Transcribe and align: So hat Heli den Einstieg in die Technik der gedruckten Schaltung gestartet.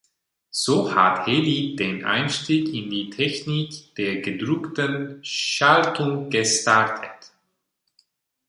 So 0.49 0.95
hat 0.95 1.27
Heli 1.27 1.75
den 1.75 2.03
Einstieg 2.05 2.73
in 2.73 2.89
die 2.89 3.11
Technik 3.11 3.93
der 3.99 4.21
gedruckten 4.23 5.19
Schaltung 5.23 6.31
gestartet. 6.31 7.31